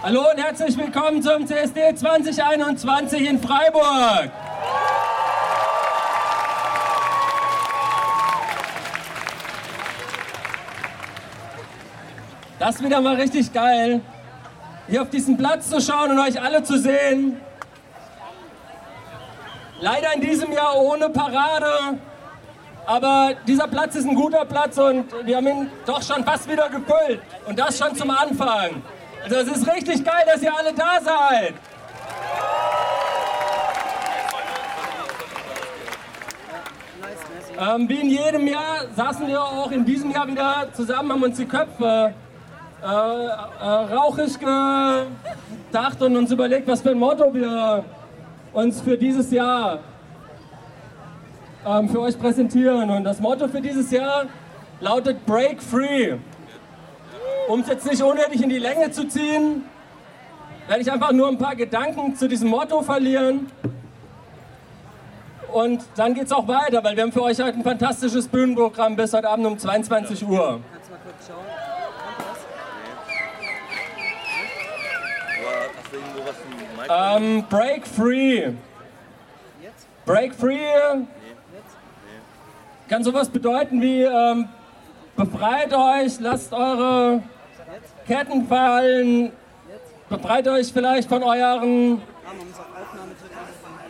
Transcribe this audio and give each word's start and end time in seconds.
Hallo 0.00 0.30
und 0.30 0.40
herzlich 0.40 0.78
willkommen 0.78 1.20
zum 1.20 1.44
CSD 1.44 1.92
2021 1.96 3.28
in 3.28 3.42
Freiburg. 3.42 4.30
Das 12.60 12.76
ist 12.76 12.84
wieder 12.84 13.00
mal 13.00 13.16
richtig 13.16 13.52
geil, 13.52 14.00
hier 14.86 15.02
auf 15.02 15.10
diesen 15.10 15.36
Platz 15.36 15.68
zu 15.68 15.80
schauen 15.80 16.12
und 16.12 16.20
euch 16.20 16.40
alle 16.40 16.62
zu 16.62 16.78
sehen. 16.78 17.40
Leider 19.80 20.14
in 20.14 20.20
diesem 20.20 20.52
Jahr 20.52 20.76
ohne 20.76 21.10
Parade, 21.10 21.98
aber 22.86 23.32
dieser 23.48 23.66
Platz 23.66 23.96
ist 23.96 24.06
ein 24.06 24.14
guter 24.14 24.44
Platz 24.44 24.78
und 24.78 25.06
wir 25.26 25.36
haben 25.38 25.46
ihn 25.48 25.70
doch 25.86 26.02
schon 26.02 26.22
fast 26.24 26.48
wieder 26.48 26.68
gefüllt. 26.68 27.20
Und 27.48 27.58
das 27.58 27.76
schon 27.76 27.96
zum 27.96 28.10
Anfang. 28.10 28.80
Also 29.24 29.36
es 29.36 29.58
ist 29.58 29.68
richtig 29.68 30.04
geil, 30.04 30.24
dass 30.26 30.42
ihr 30.42 30.54
alle 30.54 30.72
da 30.72 31.00
seid. 31.02 31.54
Ähm, 37.60 37.88
wie 37.88 38.00
in 38.00 38.10
jedem 38.10 38.46
Jahr 38.46 38.86
saßen 38.94 39.26
wir 39.26 39.42
auch 39.42 39.70
in 39.72 39.84
diesem 39.84 40.12
Jahr 40.12 40.28
wieder 40.28 40.68
zusammen, 40.72 41.10
haben 41.10 41.22
uns 41.24 41.36
die 41.36 41.44
Köpfe 41.44 42.14
äh, 42.80 42.86
äh, 42.86 42.88
rauchig 42.88 44.38
gedacht 44.38 46.00
und 46.00 46.16
uns 46.16 46.30
überlegt, 46.30 46.68
was 46.68 46.82
für 46.82 46.90
ein 46.90 46.98
Motto 46.98 47.34
wir 47.34 47.84
uns 48.52 48.80
für 48.80 48.96
dieses 48.96 49.32
Jahr 49.32 49.80
ähm, 51.66 51.88
für 51.88 52.00
euch 52.00 52.16
präsentieren. 52.16 52.88
Und 52.90 53.02
das 53.02 53.18
Motto 53.18 53.48
für 53.48 53.60
dieses 53.60 53.90
Jahr 53.90 54.26
lautet 54.80 55.26
Break 55.26 55.60
Free. 55.60 56.14
Um 57.48 57.60
es 57.60 57.68
jetzt 57.68 57.90
nicht 57.90 58.02
unnötig 58.02 58.42
in 58.42 58.50
die 58.50 58.58
Länge 58.58 58.90
zu 58.90 59.08
ziehen, 59.08 59.64
werde 60.66 60.82
ich 60.82 60.92
einfach 60.92 61.12
nur 61.12 61.28
ein 61.28 61.38
paar 61.38 61.56
Gedanken 61.56 62.14
zu 62.14 62.28
diesem 62.28 62.50
Motto 62.50 62.82
verlieren. 62.82 63.50
Und 65.50 65.82
dann 65.96 66.12
geht 66.12 66.26
es 66.26 66.32
auch 66.32 66.46
weiter, 66.46 66.84
weil 66.84 66.94
wir 66.94 67.04
haben 67.04 67.12
für 67.12 67.22
euch 67.22 67.40
heute 67.40 67.56
ein 67.56 67.64
fantastisches 67.64 68.28
Bühnenprogramm 68.28 68.96
bis 68.96 69.14
heute 69.14 69.30
Abend 69.30 69.46
um 69.46 69.58
22 69.58 70.28
Uhr. 70.28 70.60
Kannst 70.72 70.88
du 70.88 70.92
mal 70.92 71.00
kurz 71.04 71.26
schauen? 76.86 77.22
Ähm, 77.24 77.44
break 77.48 77.86
Free. 77.86 78.52
Break 80.04 80.34
Free 80.34 80.58
kann 82.88 83.04
sowas 83.04 83.28
bedeuten 83.28 83.80
wie 83.82 84.02
ähm, 84.02 84.48
befreit 85.16 85.72
euch, 85.74 86.20
lasst 86.20 86.52
eure 86.52 87.22
Ketten 88.08 88.48
fallen, 88.48 89.32
befreit 90.08 90.48
euch 90.48 90.72
vielleicht 90.72 91.10
von 91.10 91.22
euren 91.22 92.00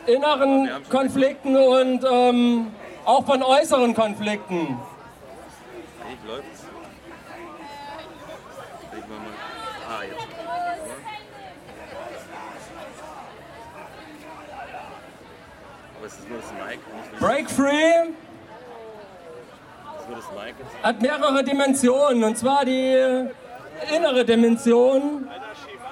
inneren 0.06 0.68
Konflikten 0.90 1.56
und 1.56 2.04
ähm, 2.04 2.72
auch 3.04 3.24
von 3.24 3.44
äußeren 3.44 3.94
Konflikten. 3.94 4.56
Nicht 4.56 4.78
Break 17.20 17.50
Free 17.50 18.10
hat 20.82 21.02
mehrere 21.02 21.44
Dimensionen 21.44 22.24
und 22.24 22.36
zwar 22.36 22.64
die 22.64 23.28
innere 23.94 24.24
Dimension 24.24 25.28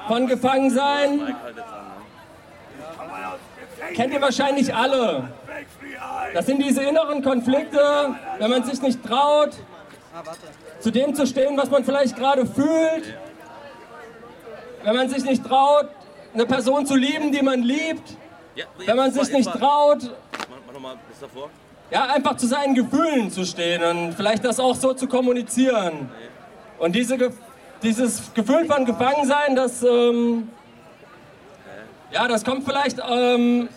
von 0.08 0.26
Gefangensein. 0.26 1.34
Kennt 3.94 4.12
ihr 4.12 4.20
wahrscheinlich 4.20 4.74
alle. 4.74 5.28
Das 6.34 6.46
sind 6.46 6.62
diese 6.62 6.82
inneren 6.82 7.22
Konflikte, 7.22 7.80
wenn 8.38 8.50
man 8.50 8.64
sich 8.64 8.82
nicht 8.82 9.04
traut, 9.04 9.50
zu 10.80 10.90
dem 10.90 11.14
zu 11.14 11.26
stehen, 11.26 11.56
was 11.56 11.70
man 11.70 11.84
vielleicht 11.84 12.16
gerade 12.16 12.46
fühlt. 12.46 13.14
Wenn 14.82 14.94
man 14.96 15.08
sich 15.08 15.24
nicht 15.24 15.44
traut, 15.44 15.88
eine 16.34 16.46
Person 16.46 16.86
zu 16.86 16.94
lieben, 16.96 17.32
die 17.32 17.42
man 17.42 17.62
liebt. 17.62 18.16
Wenn 18.84 18.96
man 18.96 19.12
sich 19.12 19.30
nicht 19.30 19.50
traut, 19.52 20.10
ja, 21.90 22.04
einfach 22.06 22.36
zu 22.36 22.46
seinen 22.46 22.74
Gefühlen 22.74 23.30
zu 23.30 23.44
stehen 23.44 23.82
und 23.84 24.14
vielleicht 24.14 24.44
das 24.44 24.58
auch 24.58 24.74
so 24.74 24.92
zu 24.94 25.06
kommunizieren. 25.06 26.10
Und 26.78 26.94
diese, 26.96 27.16
Ge- 27.16 27.30
dieses 27.82 28.32
Gefühl 28.34 28.66
von 28.66 28.84
Gefangensein, 28.84 29.56
das, 29.56 29.82
ähm, 29.82 30.48
ja, 32.10 32.28
das 32.28 32.44
kommt 32.44 32.64
vielleicht, 32.64 32.98
ähm, 33.08 33.68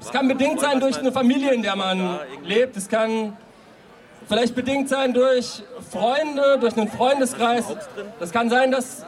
schwach. 0.00 0.12
kann 0.12 0.28
bedingt 0.28 0.60
sein 0.60 0.80
durch 0.80 0.98
eine 0.98 1.12
Familie, 1.12 1.52
in 1.52 1.62
der 1.62 1.76
man 1.76 2.20
lebt. 2.44 2.76
Es 2.76 2.88
kann 2.88 3.36
vielleicht 4.28 4.54
bedingt 4.54 4.88
sein 4.88 5.12
durch 5.12 5.62
Freunde, 5.90 6.58
durch 6.60 6.76
einen 6.76 6.88
Freundeskreis. 6.88 7.64
Das 8.18 8.30
kann 8.30 8.50
sein, 8.50 8.70
dass 8.70 9.04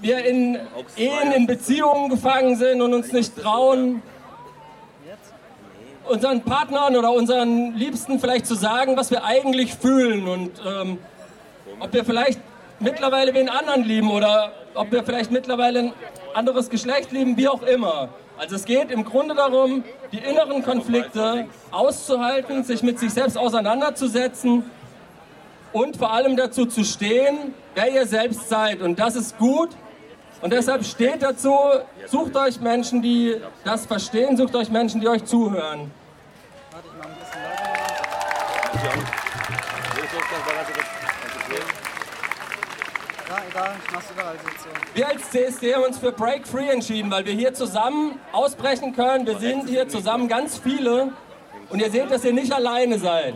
wir 0.00 0.24
in 0.24 0.58
Ehen, 0.96 1.32
in 1.32 1.46
Beziehungen 1.46 2.10
gefangen 2.10 2.56
sind 2.56 2.82
und 2.82 2.92
uns 2.92 3.12
nicht 3.12 3.36
trauen, 3.36 4.02
unseren 6.08 6.42
Partnern 6.42 6.96
oder 6.96 7.12
unseren 7.12 7.74
Liebsten 7.74 8.18
vielleicht 8.18 8.46
zu 8.46 8.54
sagen, 8.54 8.96
was 8.96 9.10
wir 9.10 9.24
eigentlich 9.24 9.74
fühlen 9.74 10.26
und 10.26 10.50
ähm, 10.66 10.98
ob 11.82 11.92
wir 11.92 12.04
vielleicht 12.04 12.40
mittlerweile 12.78 13.34
wen 13.34 13.48
anderen 13.48 13.82
lieben 13.82 14.10
oder 14.10 14.52
ob 14.74 14.92
wir 14.92 15.02
vielleicht 15.02 15.30
mittlerweile 15.30 15.80
ein 15.80 15.92
anderes 16.32 16.70
Geschlecht 16.70 17.10
lieben, 17.12 17.36
wie 17.36 17.48
auch 17.48 17.62
immer. 17.62 18.08
Also 18.38 18.56
es 18.56 18.64
geht 18.64 18.90
im 18.90 19.04
Grunde 19.04 19.34
darum, 19.34 19.84
die 20.12 20.18
inneren 20.18 20.62
Konflikte 20.62 21.46
auszuhalten, 21.70 22.64
sich 22.64 22.82
mit 22.82 22.98
sich 22.98 23.12
selbst 23.12 23.36
auseinanderzusetzen 23.36 24.64
und 25.72 25.96
vor 25.96 26.12
allem 26.12 26.36
dazu 26.36 26.66
zu 26.66 26.84
stehen, 26.84 27.54
wer 27.74 27.92
ihr 27.92 28.06
selbst 28.06 28.48
seid. 28.48 28.80
Und 28.80 28.98
das 28.98 29.16
ist 29.16 29.38
gut. 29.38 29.70
Und 30.40 30.52
deshalb 30.52 30.84
steht 30.84 31.22
dazu, 31.22 31.56
sucht 32.06 32.36
euch 32.36 32.60
Menschen, 32.60 33.02
die 33.02 33.36
das 33.64 33.86
verstehen, 33.86 34.36
sucht 34.36 34.54
euch 34.56 34.70
Menschen, 34.70 35.00
die 35.00 35.08
euch 35.08 35.24
zuhören. 35.24 35.90
Warte, 36.70 36.88
ich 36.88 36.94
mach 36.98 37.06
ein 37.06 37.14
bisschen 37.18 37.42
lauter. 40.62 41.01
Ja, 43.28 43.36
egal, 43.48 43.70
ich 43.84 43.92
mach's 43.92 44.10
überall 44.10 44.34
so. 44.42 44.48
so. 44.48 44.68
Wir 44.94 45.08
als 45.08 45.30
CSD 45.30 45.74
haben 45.74 45.84
uns 45.84 45.98
für 45.98 46.12
Break 46.12 46.46
Free 46.46 46.68
entschieden, 46.68 47.10
weil 47.10 47.24
wir 47.24 47.32
hier 47.32 47.54
zusammen 47.54 48.18
ausbrechen 48.32 48.94
können. 48.94 49.26
Wir 49.26 49.38
sind 49.38 49.68
hier 49.68 49.88
zusammen 49.88 50.28
ganz 50.28 50.58
viele 50.58 51.12
und 51.70 51.80
ihr 51.80 51.90
seht, 51.90 52.10
dass 52.10 52.24
ihr 52.24 52.32
nicht 52.32 52.52
alleine 52.52 52.98
seid. 52.98 53.34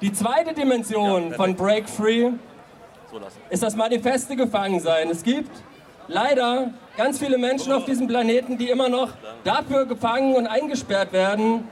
Die 0.00 0.12
zweite 0.12 0.52
Dimension 0.52 1.32
von 1.34 1.54
Break 1.54 1.88
Free 1.88 2.32
ist 3.50 3.62
das 3.62 3.76
manifeste 3.76 4.34
Gefangensein. 4.34 5.10
Es 5.10 5.22
gibt 5.22 5.50
leider 6.08 6.72
ganz 6.96 7.18
viele 7.20 7.38
Menschen 7.38 7.72
auf 7.72 7.84
diesem 7.84 8.08
Planeten, 8.08 8.58
die 8.58 8.68
immer 8.68 8.88
noch 8.88 9.10
dafür 9.44 9.86
gefangen 9.86 10.34
und 10.34 10.48
eingesperrt 10.48 11.12
werden, 11.12 11.68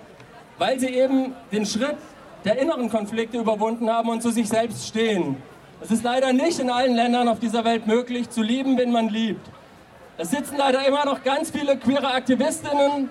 weil 0.58 0.78
sie 0.78 0.88
eben 0.88 1.34
den 1.50 1.66
Schritt 1.66 1.96
der 2.44 2.58
inneren 2.58 2.88
Konflikte 2.88 3.38
überwunden 3.38 3.90
haben 3.90 4.08
und 4.08 4.22
zu 4.22 4.30
sich 4.30 4.48
selbst 4.48 4.86
stehen. 4.86 5.42
Es 5.82 5.90
ist 5.90 6.04
leider 6.04 6.32
nicht 6.32 6.58
in 6.58 6.68
allen 6.68 6.94
Ländern 6.94 7.26
auf 7.26 7.38
dieser 7.38 7.64
Welt 7.64 7.86
möglich, 7.86 8.28
zu 8.28 8.42
lieben, 8.42 8.76
wen 8.76 8.92
man 8.92 9.08
liebt. 9.08 9.50
Es 10.18 10.30
sitzen 10.30 10.58
leider 10.58 10.86
immer 10.86 11.06
noch 11.06 11.22
ganz 11.24 11.50
viele 11.50 11.78
queere 11.78 12.12
Aktivistinnen 12.12 13.08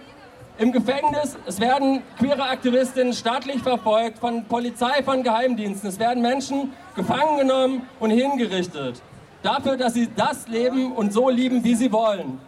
im 0.59 0.71
Gefängnis. 0.71 1.35
Es 1.47 1.59
werden 1.59 2.03
queere 2.19 2.43
Aktivistinnen 2.43 3.13
staatlich 3.13 3.63
verfolgt, 3.63 4.19
von 4.19 4.45
Polizei, 4.45 5.01
von 5.01 5.23
Geheimdiensten. 5.23 5.89
Es 5.89 5.97
werden 5.97 6.21
Menschen 6.21 6.71
gefangen 6.95 7.39
genommen 7.39 7.89
und 7.99 8.11
hingerichtet. 8.11 9.01
Dafür, 9.41 9.75
dass 9.75 9.95
sie 9.95 10.07
das 10.15 10.47
leben 10.47 10.91
und 10.91 11.11
so 11.11 11.29
lieben, 11.29 11.63
wie 11.63 11.73
sie 11.73 11.91
wollen. 11.91 12.39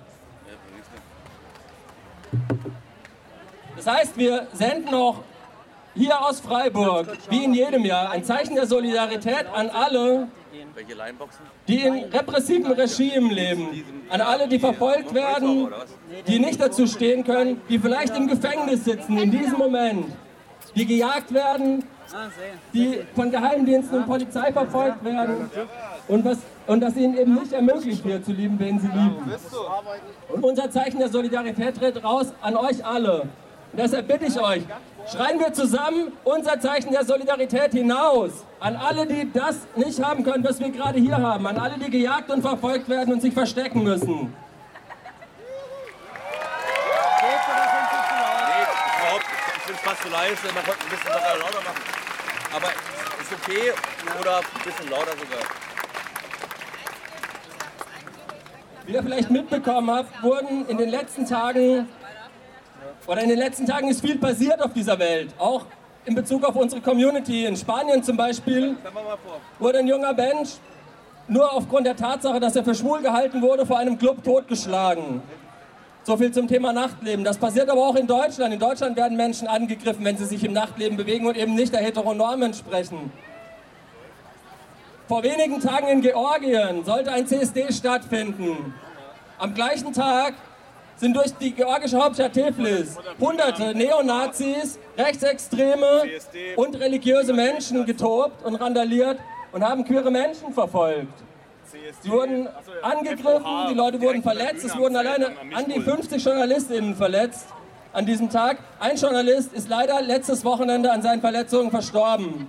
Das 3.75 3.88
heißt, 3.88 4.18
wir 4.18 4.45
senden 4.53 4.94
auch 4.94 5.21
hier 5.95 6.21
aus 6.21 6.39
Freiburg, 6.39 7.07
wie 7.29 7.43
in 7.43 7.53
jedem 7.53 7.85
Jahr, 7.85 8.11
ein 8.11 8.23
Zeichen 8.23 8.55
der 8.55 8.65
Solidarität 8.65 9.45
an 9.53 9.69
alle, 9.69 10.27
die 11.67 11.79
in 11.79 12.03
repressiven 12.05 12.71
Regimen 12.71 13.31
leben, 13.31 13.83
an 14.09 14.21
alle, 14.21 14.47
die 14.47 14.59
verfolgt 14.59 15.13
werden, 15.13 15.69
die 16.27 16.39
nicht 16.39 16.61
dazu 16.61 16.88
stehen 16.88 17.23
können, 17.23 17.61
die 17.69 17.79
vielleicht 17.79 18.15
im 18.15 18.27
Gefängnis 18.27 18.85
sitzen 18.85 19.17
in 19.17 19.31
diesem 19.31 19.57
Moment, 19.57 20.05
die 20.75 20.85
gejagt 20.85 21.33
werden, 21.33 21.83
die 22.73 23.01
von 23.15 23.31
Geheimdiensten 23.31 23.99
und 23.99 24.05
Polizei 24.05 24.51
verfolgt 24.51 25.03
werden 25.03 25.49
und, 26.07 26.25
was, 26.25 26.39
und 26.67 26.81
dass 26.81 26.95
ihnen 26.95 27.17
eben 27.17 27.35
nicht 27.35 27.53
ermöglicht 27.53 28.03
wird, 28.03 28.25
zu 28.25 28.31
lieben, 28.31 28.59
wen 28.59 28.79
sie 28.79 28.87
lieben. 28.87 29.31
Und 30.29 30.44
unser 30.44 30.69
Zeichen 30.69 30.99
der 30.99 31.09
Solidarität 31.09 31.77
tritt 31.77 32.03
raus 32.03 32.33
an 32.41 32.55
euch 32.57 32.85
alle. 32.85 33.21
Und 33.21 33.79
deshalb 33.79 34.07
bitte 34.07 34.25
ich 34.25 34.39
euch, 34.39 34.63
Schreien 35.09 35.39
wir 35.39 35.53
zusammen 35.53 36.12
unser 36.24 36.59
Zeichen 36.59 36.92
der 36.92 37.06
Solidarität 37.06 37.71
hinaus 37.71 38.45
an 38.59 38.75
alle, 38.75 39.07
die 39.07 39.31
das 39.31 39.56
nicht 39.75 40.01
haben 40.03 40.24
können, 40.24 40.44
was 40.44 40.59
wir 40.59 40.69
gerade 40.69 41.00
hier 41.00 41.18
haben, 41.18 41.48
an 41.48 41.57
alle, 41.57 41.77
die 41.77 41.89
gejagt 41.89 42.30
und 42.30 42.42
verfolgt 42.42 42.88
werden 42.88 43.13
und 43.13 43.21
sich 43.21 43.33
verstecken 43.33 43.83
müssen. 43.83 44.33
Ich 49.63 49.77
es 49.77 49.80
fast 49.81 50.01
zu 50.01 50.09
leise, 50.09 50.36
man 50.53 50.63
könnte 50.63 50.83
ein 50.83 50.89
bisschen 50.89 51.12
lauter 51.12 51.62
machen. 51.63 51.81
Aber 52.56 52.68
ist 52.68 53.31
okay 53.42 53.71
oder 54.19 54.38
ein 54.38 54.63
bisschen 54.63 54.89
lauter 54.89 55.12
sogar. 55.12 55.45
Wie 58.86 58.94
ihr 58.94 59.04
vielleicht 59.04 59.30
mitbekommen 59.30 59.92
habt, 59.92 60.24
wurden 60.24 60.68
in 60.68 60.77
den 60.77 60.89
letzten 60.89 61.25
Tagen 61.25 61.88
oder 63.07 63.21
in 63.21 63.30
den 63.30 63.39
letzten 63.39 63.65
Tagen 63.65 63.89
ist 63.89 64.01
viel 64.01 64.18
passiert 64.18 64.62
auf 64.62 64.74
dieser 64.74 64.98
Welt, 65.00 65.33
auch 65.38 65.65
in 66.06 66.15
Bezug 66.15 66.44
auf 66.44 66.56
unsere 66.56 66.81
Community. 66.81 67.45
In 67.45 67.56
Spanien 67.56 68.03
zum 68.03 68.18
Beispiel 68.18 68.75
wurde 69.59 69.80
ein 69.80 69.88
junger 69.88 70.13
Mensch 70.13 70.51
nur 71.27 71.53
aufgrund 71.53 71.86
der 71.86 71.95
Tatsache, 71.95 72.39
dass 72.39 72.56
er 72.56 72.63
für 72.63 72.75
schwul 72.75 73.01
gehalten 73.01 73.42
wurde, 73.42 73.65
vor 73.65 73.77
einem 73.77 73.98
Club 73.98 74.24
totgeschlagen. 74.24 75.21
So 76.03 76.18
viel 76.18 76.31
zum 76.31 76.48
Thema 76.48 76.74
Nachtleben. 76.74 77.24
Das 77.24 77.38
passiert 77.38 77.69
aber 77.69 77.88
auch 77.88 77.95
in 77.95 78.07
Deutschland. 78.07 78.53
In 78.53 78.59
Deutschland 78.59 78.98
werden 78.98 79.15
Menschen 79.15 79.47
angegriffen, 79.47 80.04
wenn 80.04 80.18
sie 80.18 80.25
sich 80.25 80.44
im 80.44 80.51
Nachtleben 80.51 80.97
bewegen 80.97 81.27
und 81.27 81.38
eben 81.38 81.54
nicht 81.54 81.74
der 81.74 81.81
Heteronorm 81.81 82.42
entsprechen. 82.42 83.12
Vor 85.07 85.24
wenigen 85.24 85.59
Tagen 85.59 85.88
in 85.88 86.01
Georgien 86.01 86.83
sollte 86.86 87.12
ein 87.12 87.27
CSD 87.27 87.71
stattfinden. 87.71 88.74
Am 89.38 89.54
gleichen 89.54 89.94
Tag 89.94 90.33
sind 91.01 91.15
durch 91.15 91.33
die 91.33 91.51
georgische 91.51 91.98
Hauptstadt 91.98 92.33
Tiflis 92.33 92.95
hunderte 93.19 93.74
Neonazis, 93.74 94.77
Rechtsextreme 94.95 96.03
und 96.56 96.80
religiöse 96.80 97.33
Menschen 97.33 97.83
getobt 97.88 98.45
und 98.45 98.53
randaliert 98.56 99.18
und 99.51 99.68
haben 99.68 99.83
queere 99.83 100.12
Menschen 100.12 100.53
verfolgt. 100.53 101.12
Sie 102.01 102.12
wurden 102.12 102.48
angegriffen, 102.83 103.69
die 103.71 103.74
Leute 103.74 104.00
wurden 104.00 104.21
verletzt, 104.21 104.63
es 104.63 104.77
wurden 104.77 104.95
alleine 104.95 105.31
an 105.56 105.65
die 105.65 105.81
50 105.81 106.24
JournalistInnen 106.24 106.95
verletzt 106.95 107.47
an 107.94 108.06
diesem 108.06 108.30
Tag. 108.30 108.59
Ein 108.80 108.95
Journalist 108.95 109.54
ist 109.54 109.69
leider 109.69 110.04
letztes 110.04 110.45
Wochenende 110.45 110.92
an 110.92 111.01
seinen 111.01 111.21
Verletzungen 111.21 111.71
verstorben. 111.71 112.45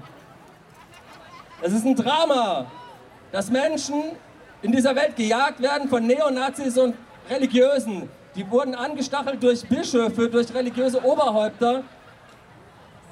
Es 1.63 1.73
ist 1.73 1.87
ein 1.87 1.97
Drama, 1.97 2.67
dass 3.31 3.51
Menschen 3.51 4.03
in 4.61 4.73
dieser 4.73 4.95
Welt 4.95 5.17
gejagt 5.17 5.63
werden 5.63 5.89
von 5.89 6.07
Neonazis 6.07 6.77
und 6.77 6.95
Religiösen. 7.31 8.11
Die 8.35 8.51
wurden 8.51 8.75
angestachelt 8.75 9.43
durch 9.43 9.63
Bischöfe, 9.67 10.29
durch 10.29 10.53
religiöse 10.55 11.05
Oberhäupter. 11.05 11.83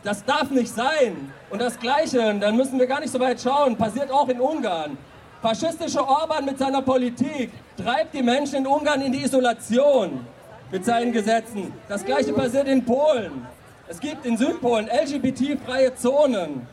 Das 0.03 0.25
darf 0.25 0.51
nicht 0.51 0.75
sein. 0.75 1.33
Und 1.51 1.61
das 1.61 1.79
Gleiche, 1.79 2.35
dann 2.41 2.57
müssen 2.57 2.79
wir 2.79 2.87
gar 2.87 3.01
nicht 3.01 3.13
so 3.13 3.21
weit 3.21 3.41
schauen, 3.41 3.77
passiert 3.77 4.11
auch 4.11 4.29
in 4.29 4.41
Ungarn. 4.41 4.97
Faschistische 5.43 6.07
Orban 6.07 6.45
mit 6.47 6.59
seiner 6.59 6.81
Politik 6.81 7.51
treibt 7.77 8.15
die 8.15 8.23
Menschen 8.23 8.57
in 8.57 8.67
Ungarn 8.67 9.03
in 9.03 9.13
die 9.13 9.23
Isolation 9.23 10.25
mit 10.71 10.85
seinen 10.85 11.13
Gesetzen. 11.13 11.73
Das 11.89 12.05
Gleiche 12.05 12.33
passiert 12.33 12.69
in 12.69 12.85
Polen. 12.85 13.47
Es 13.89 14.01
gibt 14.01 14.25
in 14.25 14.37
Südpolen 14.37 14.89
LGBT-freie 14.89 15.95
Zonen. 15.97 16.67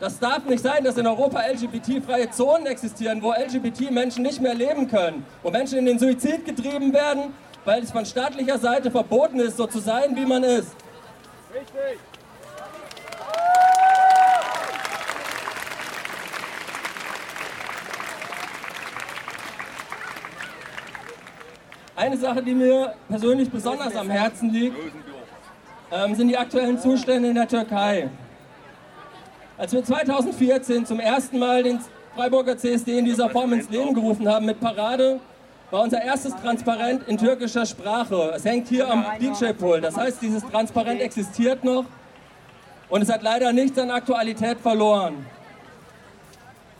Das 0.00 0.18
darf 0.18 0.44
nicht 0.46 0.62
sein, 0.62 0.82
dass 0.82 0.96
in 0.96 1.06
Europa 1.06 1.42
LGBT-freie 1.42 2.30
Zonen 2.30 2.66
existieren, 2.66 3.22
wo 3.22 3.32
LGBT-Menschen 3.32 4.22
nicht 4.22 4.40
mehr 4.40 4.54
leben 4.54 4.88
können, 4.88 5.24
wo 5.42 5.50
Menschen 5.50 5.78
in 5.78 5.86
den 5.86 5.98
Suizid 5.98 6.44
getrieben 6.44 6.92
werden, 6.92 7.34
weil 7.64 7.82
es 7.82 7.90
von 7.90 8.04
staatlicher 8.04 8.58
Seite 8.58 8.90
verboten 8.90 9.40
ist, 9.40 9.56
so 9.56 9.66
zu 9.66 9.78
sein, 9.78 10.16
wie 10.16 10.24
man 10.24 10.42
ist. 10.42 10.74
Richtig. 11.54 12.00
Eine 21.96 22.16
Sache, 22.16 22.42
die 22.42 22.54
mir 22.54 22.94
persönlich 23.08 23.50
besonders 23.50 23.94
am 23.94 24.08
Herzen 24.08 24.50
liegt, 24.50 24.76
ähm, 25.92 26.14
sind 26.14 26.28
die 26.28 26.38
aktuellen 26.38 26.78
Zustände 26.78 27.28
in 27.28 27.34
der 27.34 27.46
Türkei. 27.46 28.08
Als 29.58 29.74
wir 29.74 29.84
2014 29.84 30.86
zum 30.86 30.98
ersten 30.98 31.38
Mal 31.38 31.62
den 31.62 31.78
Freiburger 32.16 32.56
CSD 32.56 32.98
in 32.98 33.04
dieser 33.04 33.28
Form 33.28 33.52
ins 33.52 33.68
Leben 33.68 33.92
gerufen 33.92 34.26
haben 34.26 34.46
mit 34.46 34.58
Parade, 34.58 35.20
war 35.70 35.82
unser 35.82 36.02
erstes 36.02 36.34
Transparent 36.36 37.06
in 37.08 37.16
türkischer 37.16 37.64
Sprache. 37.64 38.32
Es 38.34 38.44
hängt 38.44 38.68
hier 38.68 38.90
am 38.90 39.04
DJ-Pool. 39.20 39.80
Das 39.80 39.96
heißt, 39.96 40.20
dieses 40.20 40.42
Transparent 40.44 41.00
existiert 41.00 41.62
noch 41.62 41.84
und 42.88 43.02
es 43.02 43.10
hat 43.10 43.22
leider 43.22 43.52
nichts 43.52 43.78
an 43.78 43.90
Aktualität 43.90 44.58
verloren. 44.58 45.24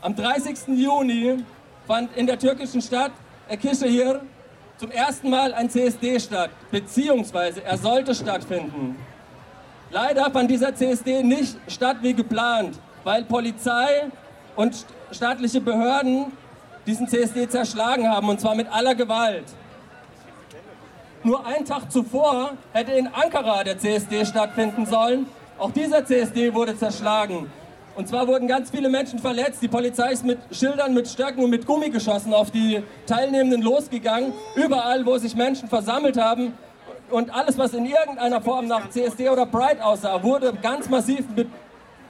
Am 0.01 0.15
30. 0.15 0.67
Juni 0.67 1.43
fand 1.87 2.15
in 2.17 2.27
der 2.27 2.37
türkischen 2.37 2.81
Stadt 2.81 3.11
Ekişehir 3.49 4.21
zum 4.77 4.91
ersten 4.91 5.29
Mal 5.29 5.53
ein 5.53 5.69
CSD 5.69 6.19
statt, 6.19 6.49
beziehungsweise 6.71 7.63
er 7.63 7.77
sollte 7.77 8.15
stattfinden. 8.15 8.97
Leider 9.91 10.31
fand 10.31 10.49
dieser 10.49 10.73
CSD 10.73 11.21
nicht 11.21 11.57
statt 11.67 11.97
wie 12.01 12.13
geplant, 12.13 12.79
weil 13.03 13.23
Polizei 13.23 14.07
und 14.55 14.85
staatliche 15.11 15.61
Behörden 15.61 16.31
diesen 16.85 17.07
CSD 17.07 17.47
zerschlagen 17.47 18.07
haben, 18.07 18.29
und 18.29 18.39
zwar 18.39 18.55
mit 18.55 18.71
aller 18.71 18.95
Gewalt. 18.95 19.45
Nur 21.23 21.45
einen 21.45 21.65
Tag 21.65 21.91
zuvor 21.91 22.51
hätte 22.73 22.93
in 22.93 23.07
Ankara 23.07 23.63
der 23.63 23.77
CSD 23.77 24.25
stattfinden 24.25 24.85
sollen. 24.85 25.27
Auch 25.59 25.71
dieser 25.71 26.03
CSD 26.03 26.53
wurde 26.53 26.75
zerschlagen. 26.75 27.51
Und 27.95 28.07
zwar 28.07 28.27
wurden 28.27 28.47
ganz 28.47 28.71
viele 28.71 28.89
Menschen 28.89 29.19
verletzt. 29.19 29.61
Die 29.61 29.67
Polizei 29.67 30.11
ist 30.11 30.25
mit 30.25 30.39
Schildern, 30.51 30.93
mit 30.93 31.07
Stöcken 31.07 31.43
und 31.43 31.51
mit 31.51 31.67
Gummigeschossen 31.67 32.33
auf 32.33 32.49
die 32.49 32.81
Teilnehmenden 33.05 33.61
losgegangen. 33.61 34.33
Überall, 34.55 35.05
wo 35.05 35.17
sich 35.17 35.35
Menschen 35.35 35.67
versammelt 35.67 36.17
haben, 36.17 36.53
und 37.11 37.33
alles, 37.33 37.57
was 37.57 37.73
in 37.73 37.85
irgendeiner 37.85 38.41
Form 38.41 38.67
nach 38.67 38.89
CSD 38.89 39.29
oder 39.29 39.45
Pride 39.45 39.83
aussah, 39.83 40.23
wurde 40.23 40.53
ganz 40.61 40.89
massiv 40.89 41.25
mit 41.35 41.49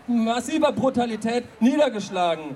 massiver 0.07 0.71
Brutalität 0.71 1.43
niedergeschlagen. 1.59 2.55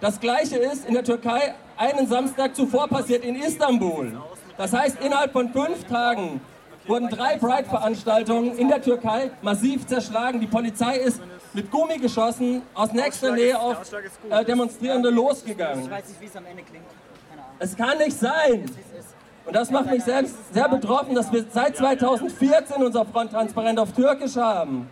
Das 0.00 0.20
gleiche 0.20 0.56
ist 0.56 0.86
in 0.86 0.94
der 0.94 1.02
Türkei 1.02 1.54
einen 1.76 2.06
Samstag 2.06 2.54
zuvor 2.54 2.88
passiert 2.88 3.24
in 3.24 3.34
Istanbul. 3.34 4.12
Das 4.56 4.72
heißt, 4.72 4.98
innerhalb 5.04 5.32
von 5.32 5.52
fünf 5.52 5.84
Tagen 5.84 6.40
wurden 6.86 7.08
drei 7.08 7.36
Pride-Veranstaltungen 7.36 8.56
in 8.56 8.68
der 8.68 8.80
Türkei 8.80 9.30
massiv 9.42 9.86
zerschlagen. 9.86 10.40
Die 10.40 10.46
Polizei 10.46 10.96
ist 10.98 11.20
mit 11.52 11.70
Gummigeschossen 11.70 12.62
aus 12.74 12.92
nächster 12.92 13.32
Nähe 13.32 13.58
auf 13.58 13.76
äh, 14.30 14.44
Demonstrierende 14.44 15.10
losgegangen. 15.10 15.84
Ich 15.84 15.90
weiß 15.90 16.08
nicht, 16.08 16.20
wie 16.20 16.26
es 16.26 16.36
am 16.36 16.46
Ende 16.46 16.62
klingt. 16.62 16.84
Es 17.58 17.76
kann 17.76 17.98
nicht 17.98 18.18
sein, 18.18 18.66
und 19.48 19.56
das 19.56 19.70
macht 19.70 19.90
mich 19.90 20.04
selbst 20.04 20.34
sehr 20.52 20.68
betroffen, 20.68 21.14
dass 21.14 21.32
wir 21.32 21.44
seit 21.50 21.74
2014 21.76 22.82
unser 22.82 23.06
Fronttransparent 23.06 23.78
auf 23.80 23.92
Türkisch 23.92 24.36
haben. 24.36 24.88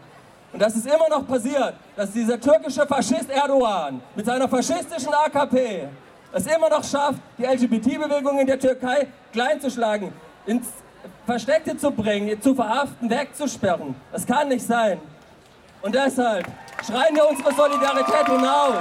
Und 0.57 0.63
das 0.63 0.75
ist 0.75 0.87
immer 0.87 1.07
noch 1.11 1.27
passiert, 1.27 1.75
dass 1.95 2.11
dieser 2.13 2.41
türkische 2.41 2.87
Faschist 2.87 3.29
Erdogan 3.29 4.01
mit 4.15 4.25
seiner 4.25 4.49
faschistischen 4.49 5.13
AKP 5.13 5.87
es 6.33 6.47
immer 6.47 6.71
noch 6.71 6.83
schafft, 6.83 7.19
die 7.37 7.45
LGBT-Bewegung 7.45 8.39
in 8.39 8.47
der 8.47 8.59
Türkei 8.59 9.07
kleinzuschlagen, 9.35 10.11
ins 10.47 10.69
Versteckte 11.27 11.77
zu 11.77 11.91
bringen, 11.91 12.41
zu 12.41 12.55
verhaften, 12.55 13.11
wegzusperren. 13.11 13.95
Das 14.11 14.27
kann 14.27 14.49
nicht 14.49 14.67
sein. 14.67 14.99
Und 15.83 15.95
deshalb 15.95 16.47
schreien 16.87 17.15
wir 17.15 17.29
unsere 17.29 17.53
Solidarität 17.53 18.27
hinaus. 18.27 18.77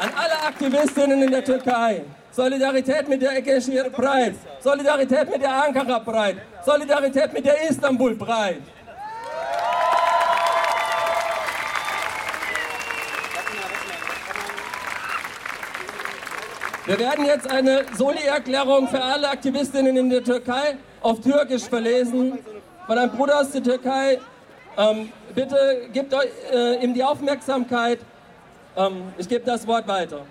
an 0.00 0.10
alle 0.16 0.34
Aktivistinnen 0.60 1.22
in 1.22 1.30
der 1.30 1.42
Türkei. 1.42 2.02
Solidarität 2.32 3.08
mit 3.08 3.22
der 3.22 3.38
Ekeshir 3.38 3.84
Pride, 3.84 4.34
Solidarität 4.60 5.30
mit 5.30 5.40
der 5.40 5.64
Ankara 5.64 6.00
Pride, 6.00 6.42
Solidarität 6.66 7.32
mit 7.32 7.46
der 7.46 7.70
Istanbul 7.70 8.14
Pride. 8.14 8.60
Wir 16.84 16.98
werden 16.98 17.24
jetzt 17.24 17.50
eine 17.50 17.86
Soli-Erklärung 17.96 18.86
für 18.88 19.02
alle 19.02 19.30
Aktivistinnen 19.30 19.96
in 19.96 20.10
der 20.10 20.22
Türkei 20.22 20.76
auf 21.00 21.22
Türkisch 21.22 21.64
verlesen 21.64 22.38
von 22.86 22.98
einem 22.98 23.12
Bruder 23.12 23.40
aus 23.40 23.50
der 23.50 23.62
Türkei. 23.62 24.18
Ähm, 24.76 25.10
bitte 25.34 25.88
gebt 25.90 26.12
euch, 26.12 26.28
äh, 26.52 26.84
ihm 26.84 26.92
die 26.92 27.02
Aufmerksamkeit. 27.02 28.00
Ähm, 28.76 29.04
ich 29.16 29.26
gebe 29.26 29.46
das 29.46 29.66
Wort 29.66 29.88
weiter. 29.88 30.26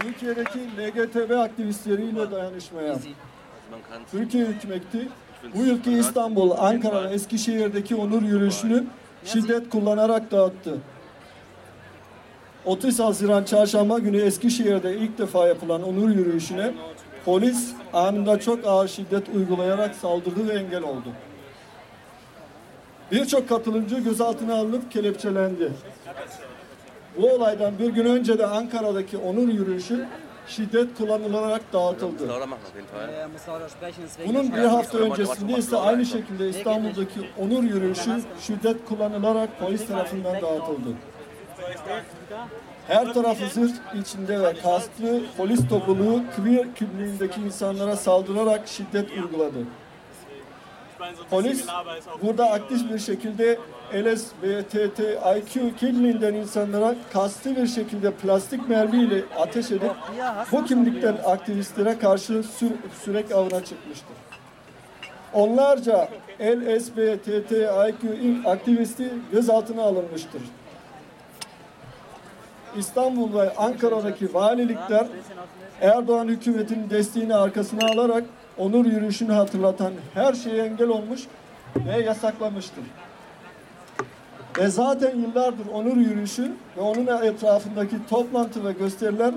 Türkiye'deki 0.00 0.58
LGTB 0.58 1.30
aktivistleriyle 1.30 2.30
dayanışmaya, 2.30 2.96
Türkiye 4.10 4.46
hükümeti 4.46 5.08
Bu 5.54 5.64
yılki. 5.64 5.92
İstanbul, 5.92 6.50
Ankara 6.50 7.10
ve. 7.10 7.14
Eskişehir'deki 7.14 7.96
onur 7.96 8.22
yürüyüşünü 8.22 8.84
şiddet 9.24 9.70
kullanarak 9.70 10.30
dağıttı. 10.30 10.78
30 12.64 13.00
Haziran 13.00 13.44
Çarşamba 13.44 13.98
günü 13.98 14.20
Eskişehir'de 14.20 14.96
ilk 14.96 15.18
defa 15.18 15.48
yapılan 15.48 15.82
onur 15.82 16.08
yürüyüşüne 16.08 16.72
polis 17.24 17.72
anında 17.92 18.40
çok 18.40 18.66
ağır 18.66 18.88
şiddet 18.88 19.28
uygulayarak 19.28 19.94
saldırdı 19.94 20.48
ve 20.48 20.52
engel 20.52 20.82
oldu. 20.82 21.08
Birçok 23.12 23.48
katılımcı 23.48 23.98
gözaltına 23.98 24.54
alınıp 24.54 24.90
kelepçelendi. 24.92 25.72
Bu 27.18 27.30
olaydan 27.32 27.78
bir 27.78 27.88
gün 27.88 28.04
önce 28.04 28.38
de 28.38 28.46
Ankara'daki 28.46 29.16
onur 29.16 29.48
yürüyüşü 29.48 30.06
şiddet 30.48 30.98
kullanılarak 30.98 31.72
dağıtıldı. 31.72 32.28
Deswegen. 32.74 33.30
Bunun 34.26 34.52
bir 34.56 34.64
hafta 34.64 34.98
öncesinde 34.98 35.52
ise 35.52 35.76
aynı 35.76 36.06
şekilde 36.06 36.48
İstanbul'daki 36.48 37.20
onur 37.38 37.62
yürüyüşü 37.62 38.22
şiddet 38.40 38.84
kullanılarak 38.88 39.60
polis 39.60 39.86
tarafından 39.86 40.34
dağıtıldı. 40.34 40.88
Her 42.88 43.14
tarafı 43.14 43.46
zırh 43.46 43.72
içinde 44.00 44.40
ve 44.42 44.54
kasklı 44.62 45.22
polis 45.36 45.68
topluluğu 45.68 46.22
queer 46.36 46.74
kimliğindeki 46.74 47.40
insanlara 47.40 47.96
saldırarak 47.96 48.68
şiddet 48.68 49.10
uyguladı. 49.12 49.58
Polis 51.30 51.66
burada 52.22 52.50
aktif 52.50 52.90
bir 52.92 52.98
şekilde 52.98 53.58
LSBTTIQ 53.94 55.76
kimliğinden 55.76 56.34
insanlara 56.34 56.94
kasti 57.12 57.56
bir 57.56 57.66
şekilde 57.66 58.10
plastik 58.10 58.68
mermiyle 58.68 59.22
ateş 59.38 59.70
edip 59.70 59.90
bu 60.52 60.64
kimlikten 60.64 61.16
aktivistlere 61.24 61.98
karşı 61.98 62.32
sü- 62.32 62.76
sürek 63.04 63.32
avına 63.32 63.64
çıkmıştır. 63.64 64.16
Onlarca 65.32 66.08
LSBTTIQ 66.40 68.48
aktivisti 68.50 69.10
gözaltına 69.32 69.82
alınmıştır. 69.82 70.42
İstanbul 72.78 73.38
ve 73.38 73.54
Ankara'daki 73.54 74.34
valilikler 74.34 75.06
Erdoğan 75.80 76.28
hükümetinin 76.28 76.90
desteğini 76.90 77.34
arkasına 77.34 77.86
alarak 77.86 78.24
onur 78.58 78.84
yürüyüşünü 78.86 79.32
hatırlatan 79.32 79.92
her 80.14 80.32
şeye 80.34 80.64
engel 80.64 80.88
olmuş 80.88 81.20
ve 81.76 82.02
yasaklamıştır. 82.02 82.84
Ve 84.58 84.68
zaten 84.68 85.16
yıllardır 85.16 85.66
onur 85.72 85.96
yürüyüşü 85.96 86.52
ve 86.76 86.80
onun 86.80 87.06
etrafındaki 87.06 87.96
toplantı 88.10 88.64
ve 88.64 88.72
gösteriler 88.72 89.34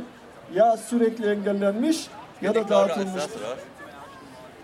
ya 0.55 0.77
sürekli 0.77 1.29
engellenmiş 1.29 2.07
ya 2.41 2.55
da 2.55 2.69
dağıtılmıştır. 2.69 3.41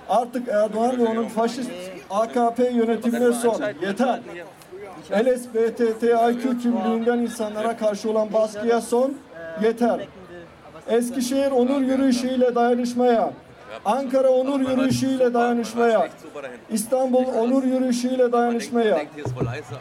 Artık 0.10 0.48
Erdoğan 0.48 0.98
ve 1.00 1.06
onun 1.06 1.28
faşist 1.28 1.72
AKP 2.10 2.70
yönetimine 2.70 3.34
son. 3.34 3.62
Yeter. 3.82 4.20
LSBTTIQ 5.12 6.60
kimliğinden 6.62 7.18
insanlara 7.18 7.78
karşı 7.78 8.12
olan 8.12 8.34
baskıya 8.34 8.82
son. 8.82 9.14
Yeter. 9.64 10.08
Eskişehir 10.88 11.52
onur 11.52 11.82
yürüyüşüyle 11.82 12.56
dayanışmaya, 12.56 13.34
Ankara 13.86 14.30
Onur 14.30 14.60
Yürüyüşü 14.60 15.08
ile 15.08 15.34
dayanışmaya, 15.34 16.10
İstanbul 16.70 17.26
Onur 17.26 17.64
Yürüyüşü 17.64 18.08
ile 18.16 18.32
dayanışmaya, 18.32 19.06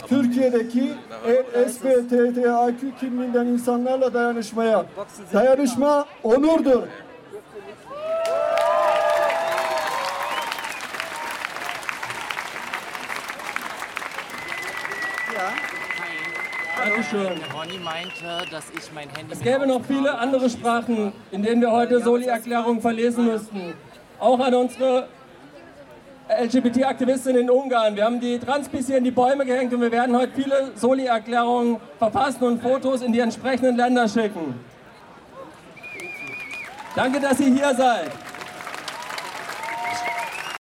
Türkiye'deki 0.07 0.93
ESP, 1.55 1.85
kimliğinden 3.01 3.47
insanlarla 3.47 4.15
dayanışmaya, 4.15 4.85
dayanışma 5.33 6.07
onurdur. 6.23 6.83
Dankeschön. 17.15 17.43
Ronny 17.55 17.79
meinte, 17.79 18.51
dass 18.51 18.65
ich 18.77 18.93
mein 18.93 19.09
Handy 19.11 19.33
Es 19.33 19.41
gäbe 19.41 19.67
noch 19.67 19.85
viele 19.85 20.17
andere 20.19 20.51
Sprachen, 20.51 21.13
in 21.31 21.43
denen 21.43 21.61
wir 21.61 21.71
heute 21.71 22.03
Soli-Erklärungen 22.03 22.81
verlesen 22.81 23.27
müssten. 23.27 23.75
Auch 24.19 24.41
an 24.41 24.55
unsere 24.55 25.09
LGBT-Aktivistin 26.29 27.37
in 27.37 27.51
Ungarn. 27.51 27.95
Wir 27.95 28.05
haben 28.05 28.19
die 28.19 28.39
Transpis 28.39 28.87
hier 28.87 28.99
in 28.99 29.05
die 29.05 29.11
Bäume 29.11 29.45
gehängt 29.45 29.73
und 29.73 29.81
wir 29.81 29.93
werden 29.93 30.17
heute 30.17 30.33
viele 30.35 30.73
Soli-Erklärungen 30.75 31.77
verfassen 31.99 32.45
und 32.45 32.63
Fotos 32.63 33.03
in 33.03 33.13
die 33.13 33.21
entsprechenden 33.21 33.77
Länder 33.77 34.09
schicken. 34.09 34.59
Danke, 36.97 37.21
dass 37.21 37.39
ihr 37.41 37.53
hier 37.53 37.75
seid. 37.75 38.11